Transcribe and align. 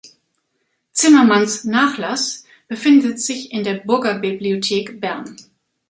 Zimmermanns 0.93 1.63
„Nachlass“ 1.63 2.43
befindet 2.67 3.19
sich 3.21 3.51
in 3.51 3.63
der 3.63 3.75
Burgerbibliothek 3.75 4.99
Bern. 4.99 5.35